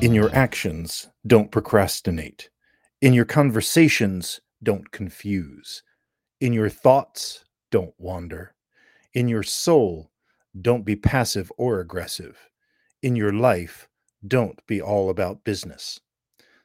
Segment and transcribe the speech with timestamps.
[0.00, 2.50] In your actions, don't procrastinate.
[3.00, 5.82] In your conversations, don't confuse.
[6.40, 8.54] In your thoughts, don't wander.
[9.14, 10.12] In your soul,
[10.62, 12.38] don't be passive or aggressive.
[13.02, 13.88] In your life,
[14.28, 15.98] don't be all about business.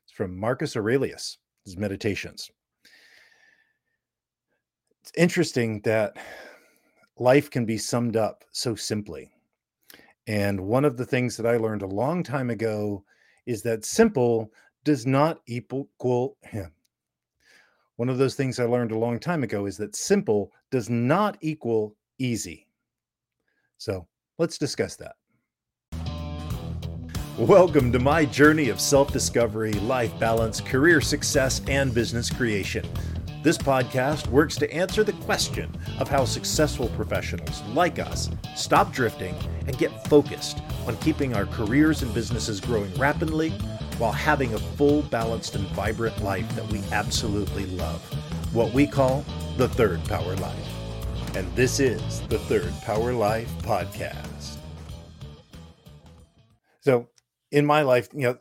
[0.04, 2.52] It's from Marcus Aurelius, his meditations.
[5.02, 6.18] It's interesting that
[7.18, 9.32] life can be summed up so simply.
[10.28, 13.04] And one of the things that I learned a long time ago
[13.46, 14.52] is that simple
[14.84, 16.72] does not equal him.
[17.98, 21.38] One of those things I learned a long time ago is that simple does not
[21.42, 22.68] equal easy.
[23.78, 24.08] So
[24.40, 25.16] let's discuss that.
[27.38, 32.86] Welcome to my journey of self discovery, life balance, career success, and business creation.
[33.44, 39.36] This podcast works to answer the question of how successful professionals like us stop drifting
[39.68, 43.50] and get focused on keeping our careers and businesses growing rapidly
[43.98, 48.02] while having a full, balanced, and vibrant life that we absolutely love.
[48.54, 49.26] What we call
[49.58, 51.36] the Third Power Life.
[51.36, 54.58] And this is the Third Power Life podcast.
[56.82, 57.08] So,
[57.52, 58.38] in my life, you know,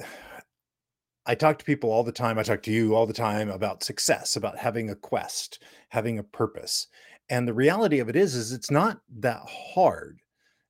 [1.25, 2.39] I talk to people all the time.
[2.39, 6.25] I talk to you all the time about success, about having a quest, having a
[6.25, 6.89] purpose.
[7.31, 9.41] And the reality of it is is it's not that
[9.75, 10.21] hard.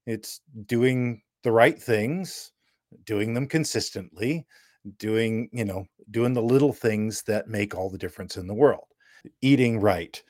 [0.07, 2.53] It's doing the right things,
[3.05, 4.47] doing them consistently,
[4.99, 8.87] doing, you know, doing the little things that make all the difference in the world.
[9.41, 10.23] Eating right,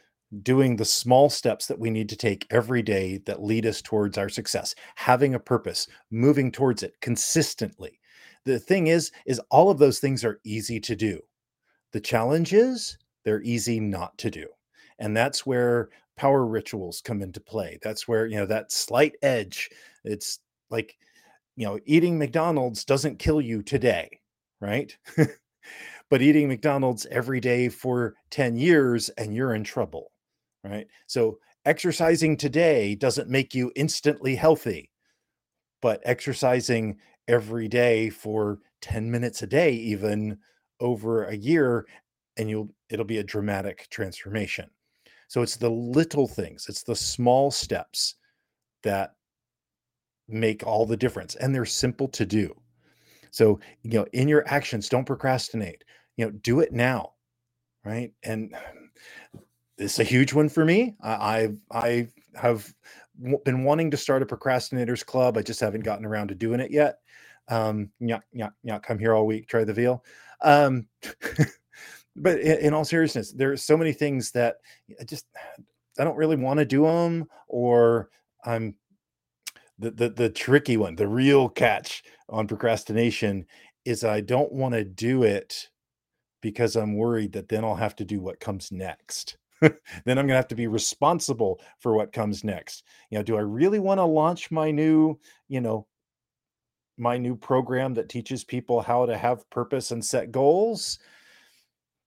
[0.43, 4.19] doing the small steps that we need to take every day that lead us towards
[4.19, 7.99] our success, having a purpose, moving towards it consistently.
[8.45, 11.21] The thing is is all of those things are easy to do.
[11.93, 14.47] The challenge is they're easy not to do
[14.99, 17.79] and that's where power rituals come into play.
[17.83, 19.71] That's where you know that slight edge
[20.05, 20.41] it's
[20.73, 20.97] like
[21.57, 24.21] you know eating mcdonald's doesn't kill you today
[24.61, 24.97] right?
[26.11, 30.13] But eating mcdonald's every day for 10 years and you're in trouble
[30.65, 30.87] right?
[31.07, 34.91] So exercising today doesn't make you instantly healthy
[35.81, 40.39] but exercising every day for 10 minutes a day even
[40.81, 41.87] over a year
[42.37, 44.69] and you'll it'll be a dramatic transformation.
[45.29, 48.17] So it's the little things it's the small steps
[48.83, 49.15] that
[50.29, 52.55] make all the difference and they're simple to do.
[53.31, 55.85] So you know in your actions don't procrastinate
[56.17, 57.13] you know do it now
[57.85, 58.13] right?
[58.23, 58.55] And
[59.79, 60.95] it's a huge one for me.
[61.03, 62.73] I i have
[63.45, 66.71] been wanting to start a procrastinators club i just haven't gotten around to doing it
[66.71, 66.99] yet.
[67.49, 70.05] Um, yuck, yuck, yuck, come here all week, try the veal.
[70.41, 70.87] Um,
[72.17, 74.57] but in, in, all seriousness, there's so many things that
[74.99, 75.27] I just
[75.99, 78.09] I don't really want to do them, or
[78.45, 78.75] I'm
[79.79, 83.47] the, the the tricky one, the real catch on procrastination
[83.85, 85.69] is I don't want to do it
[86.41, 89.37] because I'm worried that then I'll have to do what comes next.
[89.61, 89.73] then
[90.07, 92.85] I'm going to have to be responsible for what comes next.
[93.11, 95.19] You know, do I really want to launch my new,
[95.49, 95.87] you know,
[96.99, 100.99] my new program that teaches people how to have purpose and set goals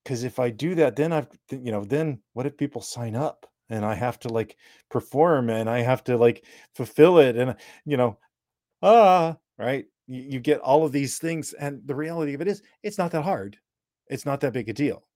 [0.03, 3.45] because if i do that then i've you know then what if people sign up
[3.69, 4.57] and i have to like
[4.89, 7.55] perform and i have to like fulfill it and
[7.85, 8.17] you know
[8.81, 12.61] ah right you, you get all of these things and the reality of it is
[12.83, 13.57] it's not that hard
[14.07, 15.07] it's not that big a deal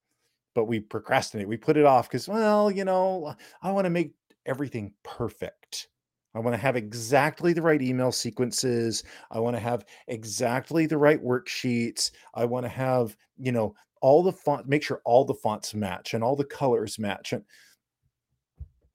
[0.55, 4.13] but we procrastinate we put it off because well you know i want to make
[4.45, 5.89] everything perfect
[6.35, 9.03] I want to have exactly the right email sequences.
[9.31, 12.11] I want to have exactly the right worksheets.
[12.35, 16.13] I want to have, you know, all the font, make sure all the fonts match
[16.13, 17.33] and all the colors match.
[17.33, 17.43] And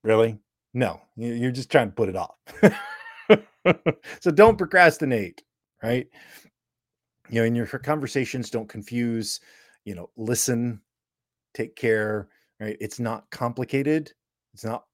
[0.04, 0.38] really,
[0.74, 2.36] no, you're just trying to put it off.
[4.20, 5.42] so don't procrastinate,
[5.82, 6.06] right?
[7.30, 9.40] You know, in your conversations, don't confuse,
[9.84, 10.80] you know, listen,
[11.54, 12.28] take care,
[12.60, 12.76] right?
[12.80, 14.12] It's not complicated.
[14.52, 14.84] It's not,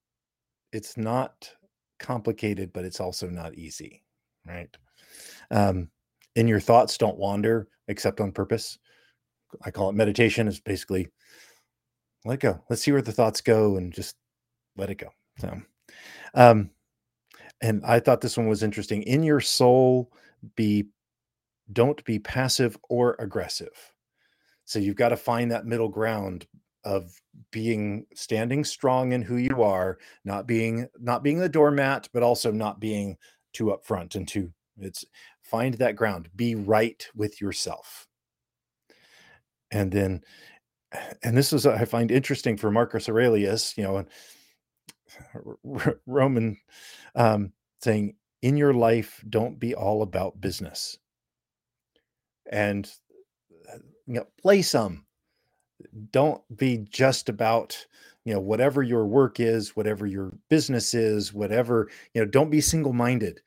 [0.73, 1.51] it's not
[1.99, 4.03] complicated, but it's also not easy,
[4.47, 4.75] right?
[5.51, 5.91] Um,
[6.37, 8.79] and your thoughts don't wander except on purpose.
[9.65, 11.09] I call it meditation is basically
[12.25, 12.63] let go.
[12.69, 14.17] Let's see where the thoughts go and just
[14.81, 15.11] let it go.
[15.39, 15.61] So,
[16.35, 16.71] um,
[17.61, 19.03] and I thought this one was interesting.
[19.03, 20.13] In your soul,
[20.57, 20.87] be
[21.73, 23.93] don't be passive or aggressive.
[24.65, 26.47] So you've got to find that middle ground
[26.85, 27.13] of
[27.53, 32.51] being standing strong in who you are, not being not being the doormat, but also
[32.51, 33.17] not being
[33.53, 35.05] too upfront and too it's
[35.43, 38.07] find that ground, be right with yourself.
[39.71, 40.23] And then
[41.23, 44.05] and this is I find interesting for Marcus Aurelius, you know,
[46.07, 46.59] Roman
[47.15, 47.53] um,
[47.83, 50.99] saying, in your life, don't be all about business.
[52.51, 52.91] and
[53.73, 55.07] uh, you know, play some.
[56.13, 57.87] Don't be just about
[58.25, 62.29] you know whatever your work is, whatever your business is, whatever you know.
[62.29, 63.41] Don't be single-minded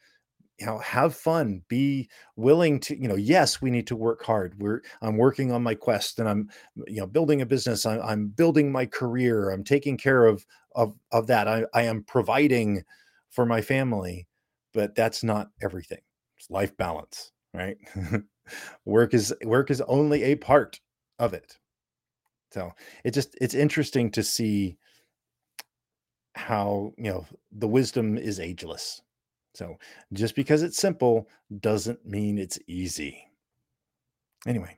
[0.60, 4.54] you know have fun be willing to you know yes we need to work hard
[4.60, 6.50] we're i'm working on my quest and i'm
[6.88, 10.96] you know building a business i'm, I'm building my career i'm taking care of of
[11.12, 11.48] of that.
[11.48, 12.84] I, I am providing
[13.30, 14.28] for my family
[14.74, 16.02] but that's not everything.
[16.38, 17.78] It's life balance right?
[18.86, 20.82] Work is work is only a part
[21.18, 21.58] of it.
[22.52, 22.72] So
[23.06, 24.78] it just it's interesting to see
[26.36, 29.02] how you know the wisdom is ageless.
[29.56, 29.78] So
[30.12, 31.30] just because it's simple
[31.62, 33.26] doesn't mean it's easy.
[34.46, 34.78] Anyway,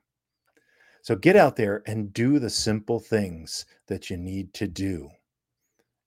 [1.01, 5.09] so get out there and do the simple things that you need to do.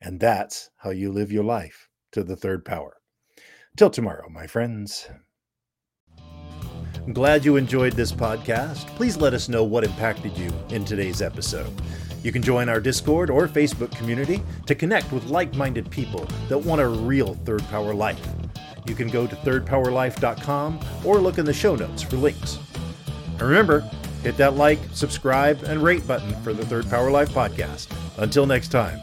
[0.01, 2.99] And that's how you live your life to the third power.
[3.77, 5.09] Till tomorrow, my friends.
[6.95, 8.87] I'm glad you enjoyed this podcast.
[8.97, 11.73] Please let us know what impacted you in today's episode.
[12.23, 16.59] You can join our Discord or Facebook community to connect with like minded people that
[16.59, 18.21] want a real third power life.
[18.87, 22.59] You can go to thirdpowerlife.com or look in the show notes for links.
[23.33, 23.81] And remember,
[24.23, 27.89] hit that like, subscribe, and rate button for the Third Power Life podcast.
[28.19, 29.01] Until next time.